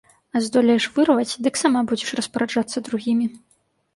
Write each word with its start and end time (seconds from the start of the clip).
А 0.37 0.41
здолееш 0.45 0.85
вырваць, 0.95 1.37
дык 1.47 1.59
сама 1.63 1.83
будзеш 1.91 2.09
распараджацца 2.19 2.83
другімі. 2.87 3.25